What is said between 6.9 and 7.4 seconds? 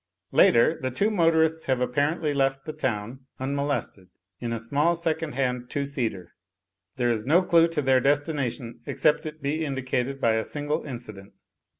There is